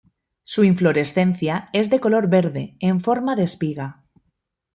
Su 0.41 0.63
inflorescencia 0.63 1.69
es 1.73 1.91
de 1.91 1.99
color 1.99 2.27
verde, 2.27 2.75
en 2.79 3.01
forma 3.01 3.35
de 3.35 3.43
espiga. 3.43 4.03